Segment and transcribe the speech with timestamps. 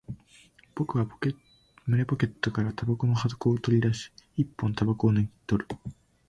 [0.73, 1.05] 僕は
[1.85, 5.67] 胸ポケットから煙草の箱を取り出し、一本煙草を抜き取る